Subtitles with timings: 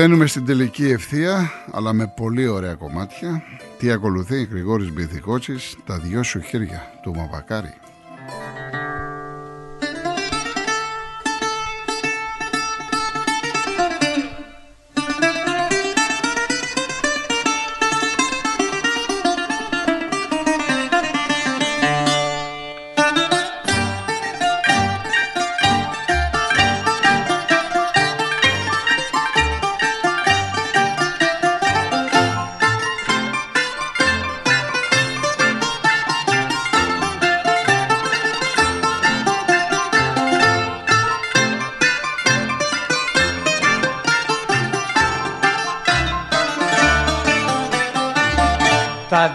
[0.00, 3.42] Μπαίνουμε στην τελική ευθεία, αλλά με πολύ ωραία κομμάτια.
[3.78, 7.74] Τι ακολουθεί, Γρηγόρης Μπιθικότσης, τα δυο σου χέρια του Μαπακάρη.
[49.20, 49.28] Τα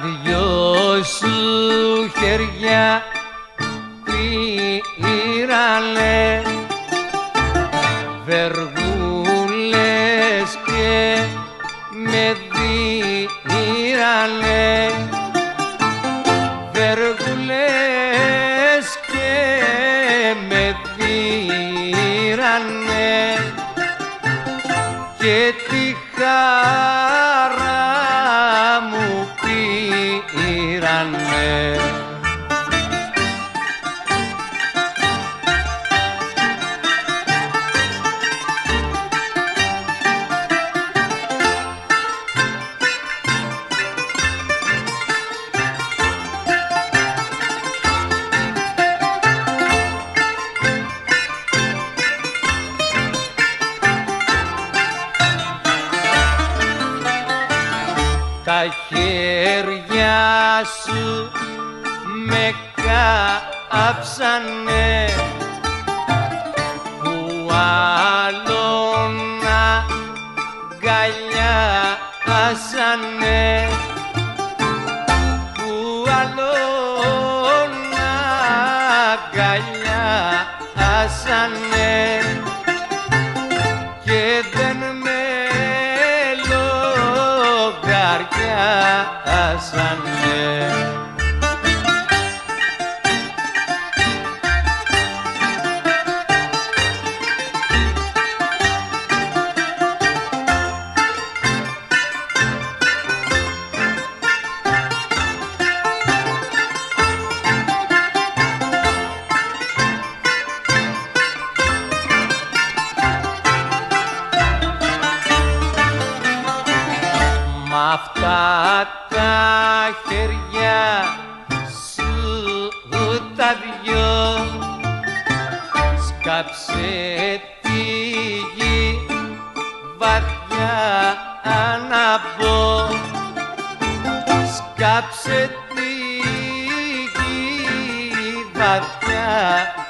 [90.15, 90.84] yeah.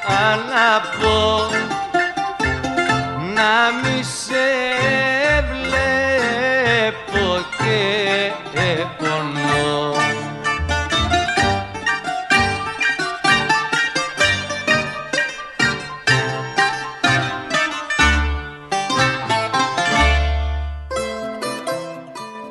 [0.08, 0.68] Βαθιά να
[0.98, 1.50] μπω
[3.34, 4.48] να μη σε
[5.52, 7.26] βλέπω
[7.58, 7.80] και
[8.98, 9.94] πονώ.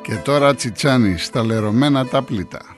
[0.01, 2.75] Και τώρα τσιτσάνι στα λερωμένα τα πλήτα.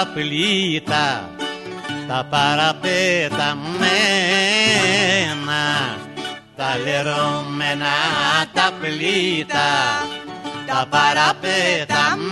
[0.00, 1.30] Τα πλήτα
[2.08, 3.56] τα παραπεταμένα
[6.56, 7.86] τα λερωμένα
[8.52, 9.68] τα πλήτα
[10.66, 12.24] τα παραπεταμένα.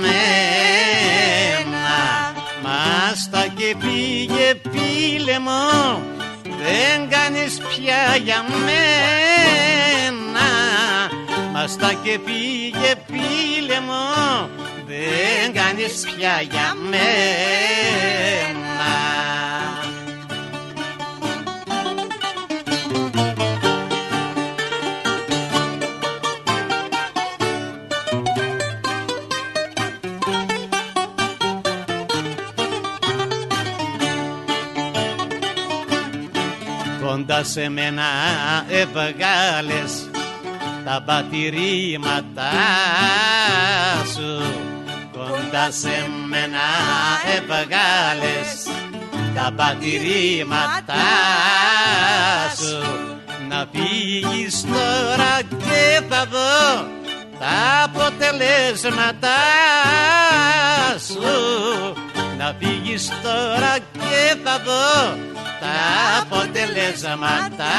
[2.62, 6.02] Μας τα και πήγε πήλε μου
[6.44, 10.48] δεν κάνεις πια για μένα.
[11.52, 17.18] Μας τα και πήγε πήλε μου δεν κάνεις πια για μένα.
[37.02, 38.04] Κοντά σε μένα
[38.68, 40.10] έβγαλες
[40.84, 42.52] τα πατηρήματά
[44.14, 44.76] σου
[45.50, 46.66] κοντά σε μένα
[47.36, 48.66] έβγαλες
[49.34, 50.94] τα πατηρήματά
[52.56, 52.82] σου.
[53.48, 56.88] Να φύγεις τώρα και θα δω
[57.38, 59.38] τα αποτελέσματά
[61.06, 61.20] σου.
[62.38, 65.16] Να φύγεις τώρα και θα δω
[65.60, 65.76] τα
[66.20, 67.76] αποτελέσματά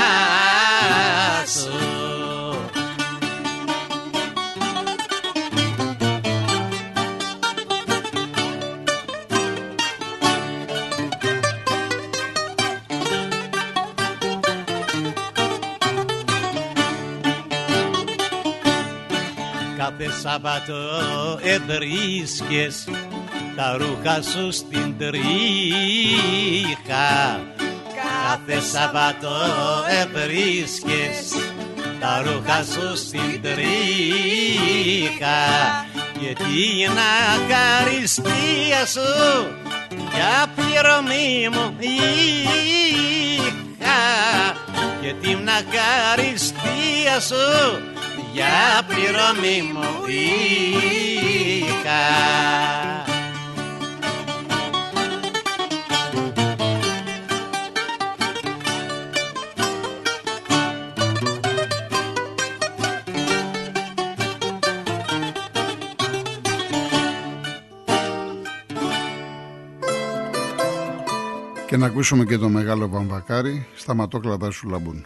[1.47, 2.09] σου
[19.99, 20.79] Κάθε Σάββατο
[21.43, 22.87] ευρίσκες
[23.55, 25.29] τα ρούχα σου στην τρίχα.
[27.95, 29.37] Κάθε Σαββατό
[30.01, 31.33] ευρίσκες
[31.99, 33.67] τα ρούχα σου στην τρίχα.
[36.19, 36.97] Και την
[37.35, 39.47] ακαριστία σου
[40.13, 43.49] για πληρωμή μου είχα.
[45.01, 47.88] Και την ακαριστία σου
[48.39, 50.27] για πληρωμή μου είχα
[71.67, 75.05] Και να ακούσουμε και το μεγάλο Βαμβακάρι στα ματόκλαδά σου λαμπούν.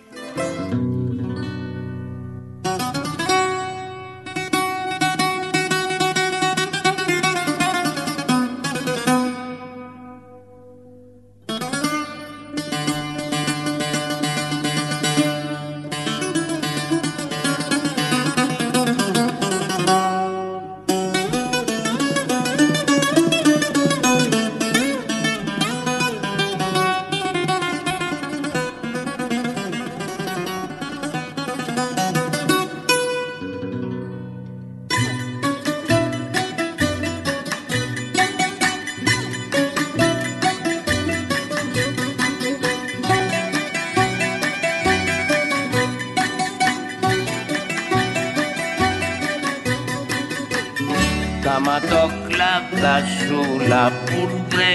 [51.65, 54.71] Τα ματοκλάδα σου λαπούρδε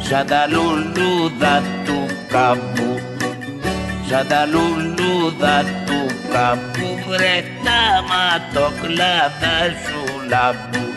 [0.00, 3.00] σαν τα λουλούδα του καπού
[4.08, 7.80] σαν τα λουλούδα του καπού βρε τα
[8.10, 10.87] ματοκλάδα σου λαμπού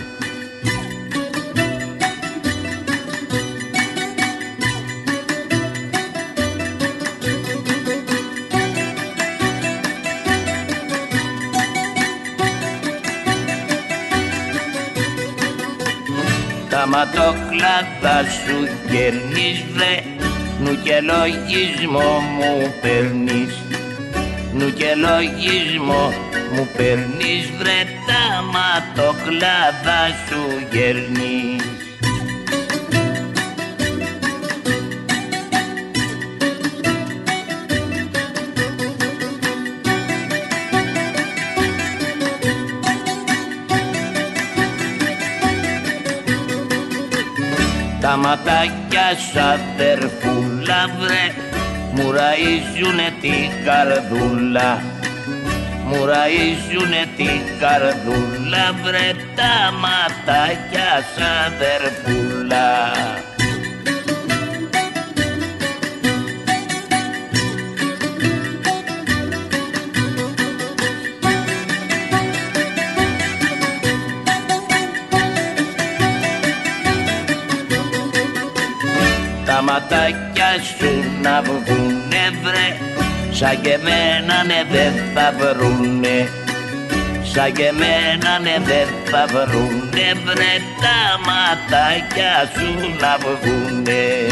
[16.91, 20.03] Τα ματοκλάδα σου κερνείς βρε
[20.59, 23.53] Νου και λογισμό μου παίρνεις.
[24.53, 26.13] Νου και λογισμό
[26.53, 31.40] μου παίρνεις βρε Τα ματοκλάδα σου γερνείς
[48.31, 51.25] ματάκια σου αδερφούλα βρε
[51.93, 54.81] Μου ραΐζουνε την καρδούλα.
[55.87, 62.91] Μου ραΐζουνε την καρδούλα βρε Τα ματάκια σου αδερφούλα
[80.59, 80.91] σου
[81.21, 82.91] να βγουνε βρε.
[83.31, 86.29] Σαν και εμένα ναι δεν θα βρουνε
[87.23, 90.53] Σαν και εμένα ναι δεν θα βρουνε βρε.
[90.81, 94.27] Τα ματάκια σου να βγουνε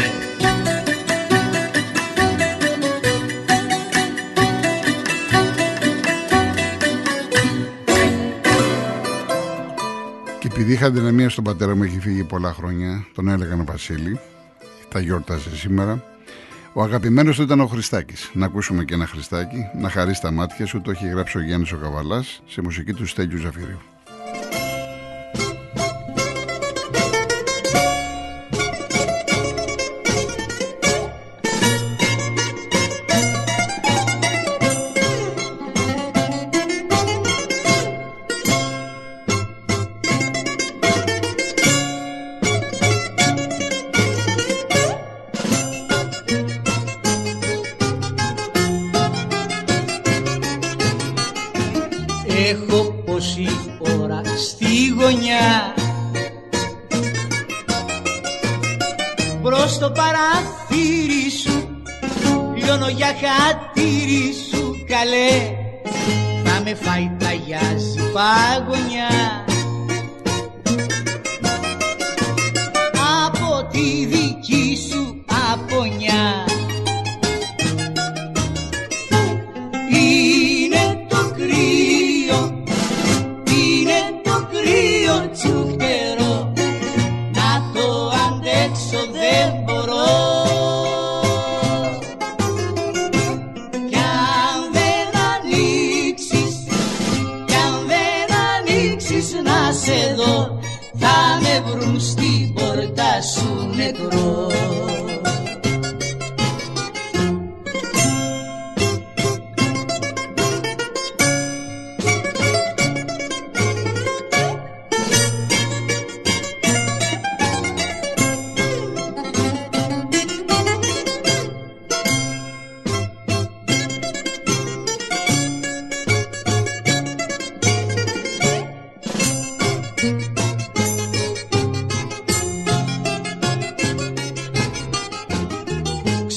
[10.40, 14.18] Και επειδή είχα δυναμία στον πατέρα μου, έχει φύγει πολλά χρόνια, τον έλεγαν ο Βασίλη,
[14.88, 16.09] τα γιόρταζε σήμερα.
[16.72, 18.30] Ο αγαπημένος του ήταν ο Χριστάκης.
[18.34, 21.72] Να ακούσουμε και ένα Χριστάκι, να χαρίσει τα μάτια σου, το έχει γράψει ο Γιάννης
[21.72, 23.89] ο Καβαλάς, σε μουσική του Στέλιου Ζαφυρίου.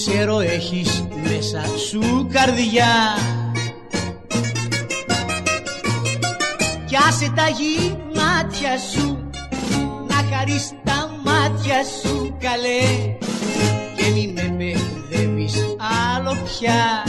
[0.05, 3.17] Ξέρω έχεις μέσα σου καρδιά.
[6.85, 7.47] Κι άσε τα
[8.15, 9.29] μάτια σου
[10.07, 13.15] Να χαρείς τα μάτια σου καλέ.
[13.95, 15.55] Και μη με μπερδεύεις
[16.15, 17.03] άλλο πια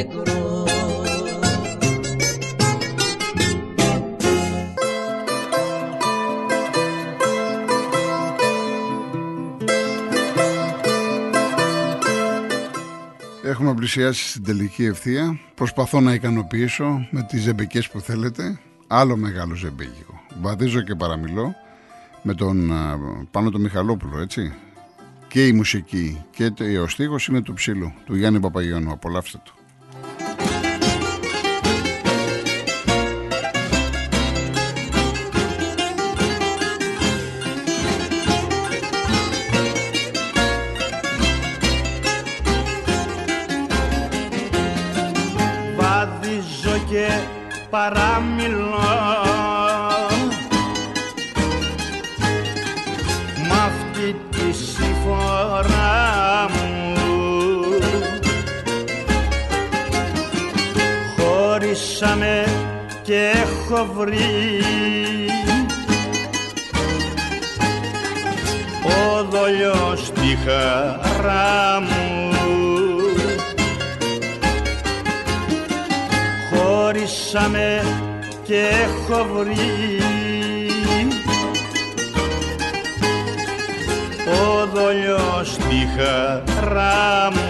[0.00, 0.64] σου νεκρό
[13.44, 15.38] Έχουμε πλησιάσει στην τελική ευθεία.
[15.54, 18.58] Προσπαθώ να ικανοποιήσω με τις ζεμπικές που θέλετε.
[18.86, 20.20] Άλλο μεγάλο ζεμπέκικο.
[20.40, 21.54] Βαδίζω και παραμιλώ
[22.22, 22.98] με τον α,
[23.30, 24.52] Πάνο τον Μιχαλόπουλο, έτσι.
[25.28, 28.92] Και η μουσική και το- ο στίχος είναι του ψήλου, του Γιάννη Παπαγιώνου.
[28.92, 29.52] Απολαύστε το.
[47.70, 48.68] Παραμιλώ
[53.48, 56.94] Μ' αυτή τη συμφορά μου
[61.16, 62.44] Χωρίσαμε
[63.02, 64.60] και έχω βρει
[68.84, 72.09] ο δολιός στη χαρά μου
[77.30, 77.82] χωρίσαμε
[78.42, 79.98] και έχω βρει.
[84.26, 87.49] Ο δολιός στη χαρά μου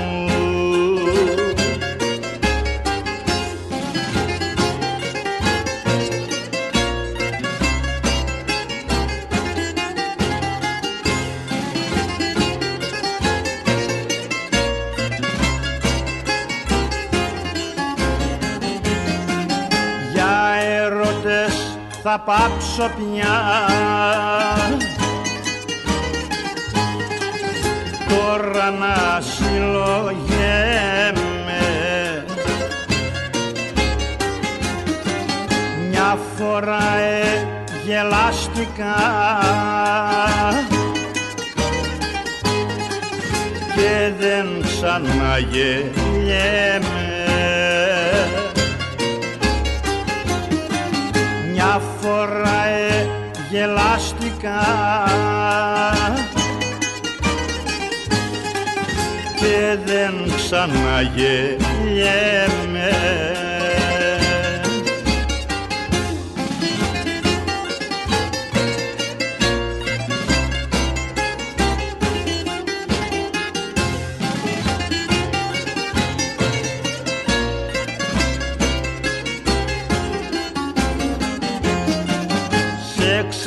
[22.12, 23.36] θα πάψω πια.
[28.08, 30.24] Τώρα να συλλογέμαι.
[35.90, 37.46] Μια φορά ε,
[37.84, 38.96] γελάστηκα
[43.74, 46.89] και δεν ξαναγελιέμαι
[52.02, 53.08] μια φορά ε,
[53.50, 54.60] γελάστηκα.
[59.36, 62.90] Και δεν ξαναγελιέμαι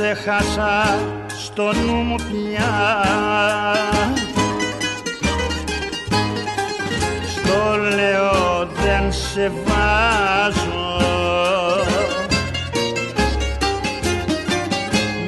[0.03, 3.03] σε χάσα στο νου μου πια.
[7.33, 11.01] Στο λέω δεν σε βάζω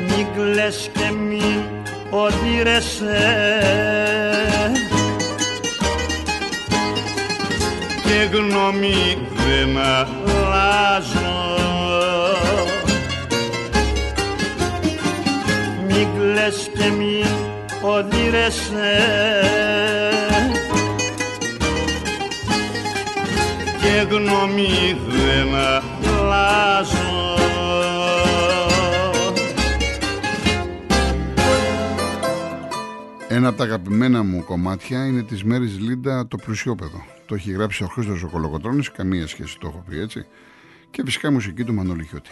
[0.08, 1.62] Μην κλαις και μην
[2.10, 3.24] οδύρεσαι.
[8.03, 11.54] Και γνώμη δεν αλλάζω
[16.46, 17.25] Μην κλαις και μην
[17.82, 19.00] οδύρεσαι
[23.82, 27.38] και γνώμη δεν αλλάζω
[33.28, 37.06] Ένα από τα αγαπημένα μου κομμάτια είναι της μέρης Λίντα το πλουσιόπεδο.
[37.25, 40.25] Το έχει γράψει ο Χρήστος ο Κολοκοτρώνης, καμία σχέση το έχω πει έτσι.
[40.92, 42.30] Και φυσικά μουσική του Μανώλη Χιώτη.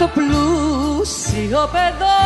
[0.00, 2.20] Εγώ το πλούσιο παιδό.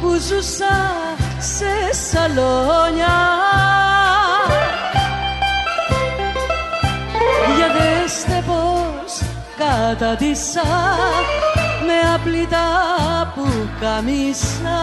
[0.00, 0.92] Που ζούσα
[1.38, 1.72] σε
[2.10, 3.18] σαλόνια.
[7.56, 9.12] Για δέστε πως
[9.58, 10.68] κατατίσα
[11.86, 12.68] με απλητά
[13.34, 13.46] που
[13.80, 14.80] καμίσα.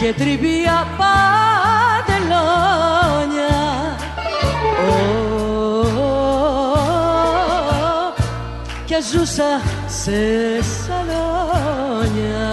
[0.00, 2.42] Και τριβία παντελόνια
[8.92, 10.12] και ζούσα σε
[10.62, 12.50] σαλόνια.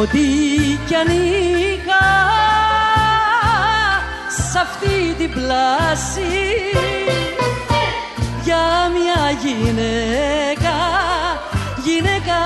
[0.00, 0.18] Ό,τι
[0.86, 2.06] κι αν είχα
[4.28, 6.22] σ' αυτή την πλάση
[8.44, 10.76] για μια γυναίκα,
[11.84, 12.40] γυναίκα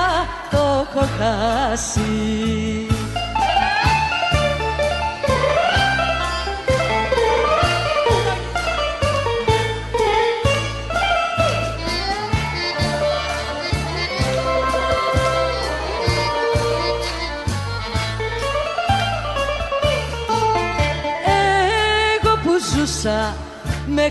[0.51, 2.94] το έχω χάσει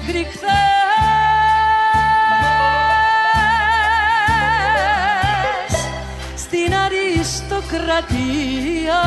[0.07, 0.51] μέχρι χθες.
[6.37, 9.03] Στην αριστοκρατία.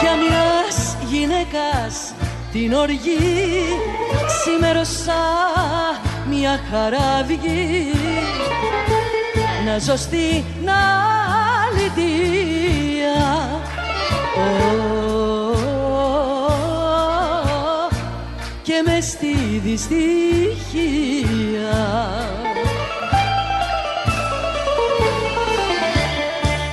[0.00, 2.14] Για μιας γυναίκας
[2.52, 3.64] την οργή
[4.26, 5.24] ξημέρωσα
[6.28, 7.38] μια χαράδι
[9.66, 10.68] να ζω στην
[11.68, 13.18] αλητία
[14.34, 15.45] και
[19.16, 20.06] στη δυστυχία.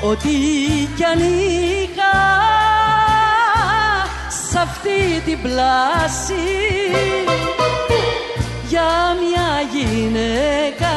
[0.10, 0.29] Ό,τι
[0.95, 2.15] κι αν είχα
[4.29, 6.34] σ' αυτή την πλάση
[8.67, 10.95] για μια γυναίκα,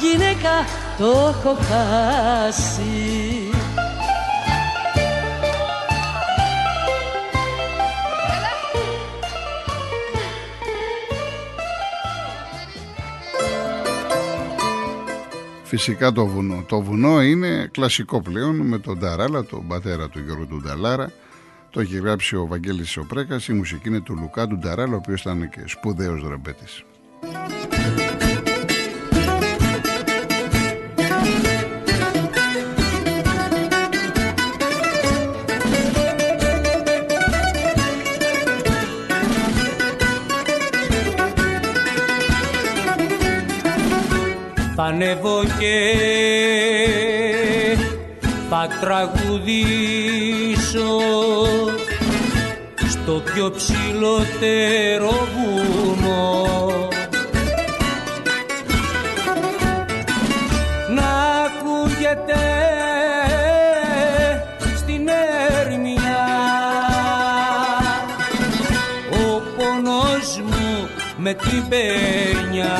[0.00, 0.66] γυναίκα
[0.98, 3.43] το έχω χάσει
[15.76, 16.64] Φυσικά το βουνό.
[16.68, 21.12] Το βουνό είναι κλασικό πλέον με τον Ταράλα, τον πατέρα του Γιώργου του Νταλάρα.
[21.70, 25.20] Το έχει γράψει ο Βαγγέλης Οπρέκας, η μουσική είναι του Λουκά του Νταράλα, ο οποίος
[25.20, 26.84] ήταν και σπουδαίος δρεμπέτης.
[44.94, 45.78] Ανέβω και
[48.50, 50.20] θα τραγουδήσω
[52.88, 56.88] στο πιο ψηλότερο βουνό.
[60.94, 61.12] Να
[61.44, 62.44] ακούγεται
[64.76, 65.08] στην
[65.58, 66.26] έρμια
[69.10, 72.72] ο πόνος μου με την πένια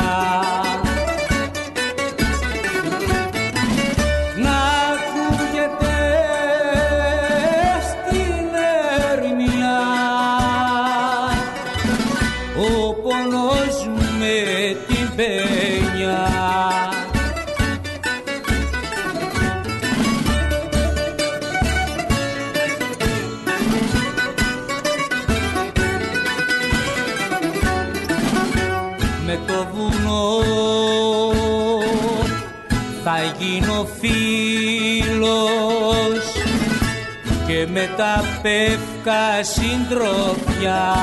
[37.74, 40.94] και με τα πεύκα συντροφιά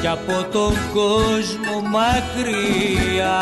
[0.00, 3.38] κι από τον κόσμο μακριά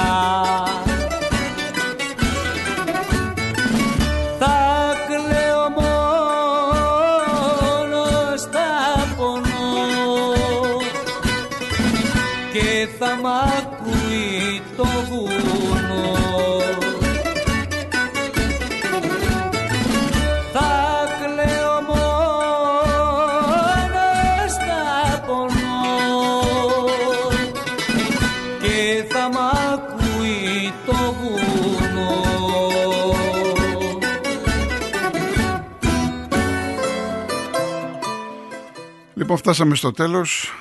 [39.31, 40.53] Λοιπόν, φτάσαμε στο τέλος.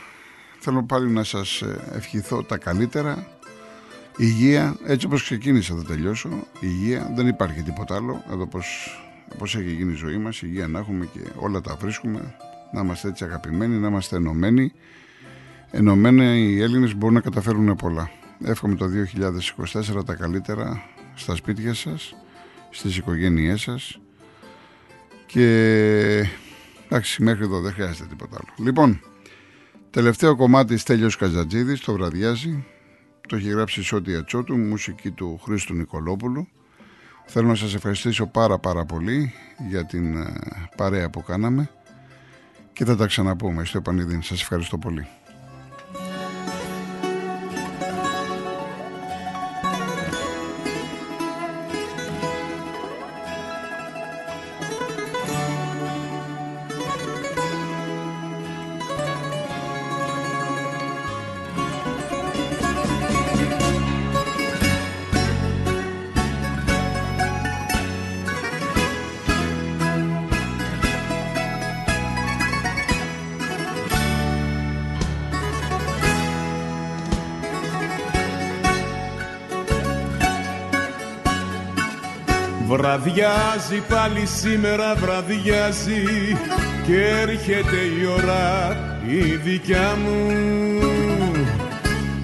[0.60, 3.28] Θέλω πάλι να σας ε, ευχηθώ τα καλύτερα.
[4.18, 6.30] Υγεία, έτσι όπως ξεκίνησα θα τελειώσω.
[6.60, 8.24] Υγεία, δεν υπάρχει τίποτα άλλο.
[8.32, 8.68] Εδώ πως,
[9.38, 12.36] πως έχει γίνει η ζωή μας, υγεία να έχουμε και όλα τα βρίσκουμε.
[12.72, 14.72] Να είμαστε έτσι αγαπημένοι, να είμαστε ενωμένοι.
[15.72, 18.10] Ενωμένοι οι Έλληνες μπορούν να καταφέρουν πολλά.
[18.44, 18.86] Εύχομαι το
[19.98, 20.84] 2024 τα καλύτερα
[21.16, 22.16] στα σπίτια σας,
[22.70, 24.00] στις οικογένειές σας
[25.26, 26.30] και
[26.90, 28.68] εντάξει μέχρι εδώ δεν χρειάζεται τίποτα άλλο.
[28.68, 29.02] Λοιπόν,
[29.90, 32.66] τελευταίο κομμάτι Στέλιος Καζατζίδης, το βραδιάζει.
[33.28, 36.48] Το έχει γράψει η Σότια Τσότου, μουσική του Χρήστου Νικολόπουλου.
[37.26, 39.34] Θέλω να σας ευχαριστήσω πάρα πάρα πολύ
[39.70, 40.34] για την ε,
[40.76, 41.70] παρέα που κάναμε
[42.74, 44.22] και θα τα ξαναπούμε στο επανειδήν.
[44.22, 45.08] Σας ευχαριστώ πολύ.
[82.88, 86.04] Βραδιάζει πάλι σήμερα βραδιάζει
[86.86, 90.42] και έρχεται η ώρα η δικιά μου.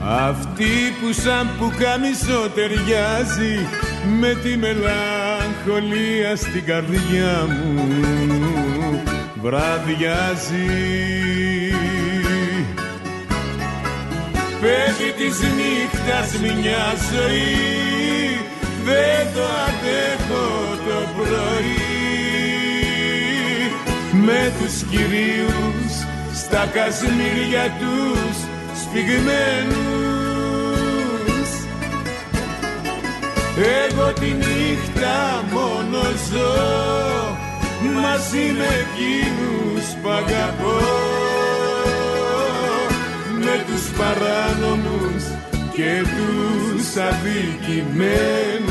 [0.02, 3.68] Αυτή που σαν που καμισό ταιριάζει
[4.20, 7.90] με τη μελαγχολία στην καρδιά μου.
[9.42, 10.70] Βραδιάζει.
[14.62, 17.94] Πέφτει της νύχτας μια ζωή
[18.86, 20.48] δεν το αντέχω
[20.88, 21.94] το πρωί.
[24.26, 25.94] Με τους κυρίους
[26.34, 28.36] στα κασμίρια τους
[28.82, 30.04] σφιγμένους.
[33.86, 36.54] Εγώ τη νύχτα μόνο ζω
[38.02, 40.80] μαζί με εκείνους που αγαπώ.
[43.40, 45.24] Με τους παράνομους
[45.76, 48.63] και τους αδικημένους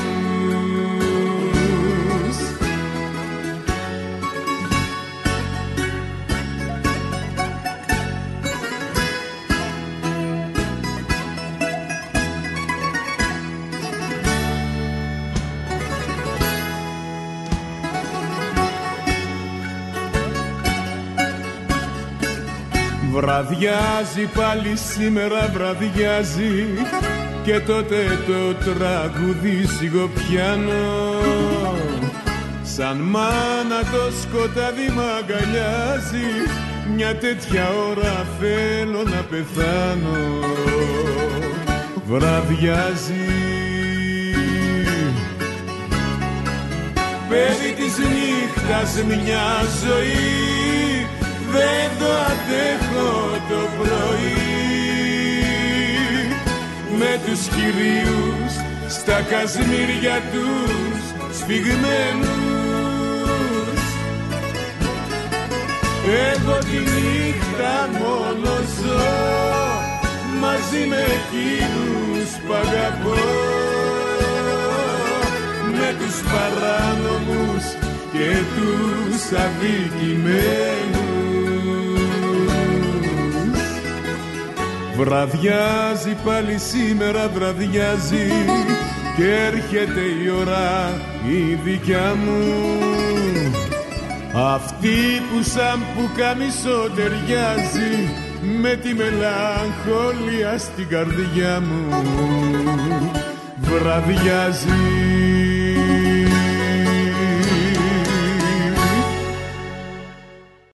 [23.23, 26.67] Βραδιάζει πάλι σήμερα βραδιάζει.
[27.45, 31.15] Και τότε το τραγούδι σιγοπιάνω.
[32.63, 36.29] Σαν μάνα το σκοτάδι μ' αγκαλιάζει.
[36.95, 40.41] Μια τέτοια ώρα θέλω να πεθάνω.
[42.07, 43.29] Βραδιάζει.
[47.29, 49.47] Παιδί της νύχτας μια
[49.85, 50.62] ζωή
[51.57, 53.13] δεν το αντέχω
[53.49, 54.43] το πρωί.
[56.99, 58.53] Με τους κυρίους
[58.89, 61.03] στα κασμίρια τους
[61.39, 62.31] σφιγμένους.
[66.31, 69.11] Εγώ τη νύχτα μόνο ζω
[70.41, 73.21] μαζί με εκείνους που αγαπώ.
[75.73, 77.65] Με τους παράνομους
[78.13, 81.02] και τους αδικημένους
[84.97, 88.29] Βραδιάζει πάλι σήμερα βραδιάζει
[89.17, 92.43] και έρχεται η ώρα η δικιά μου.
[94.35, 94.97] Αυτή
[95.31, 98.11] που σαν που καμισό ταιριάζει
[98.61, 102.03] με τη μελαγχολία στην καρδιά μου.
[103.61, 105.02] Βραδιάζει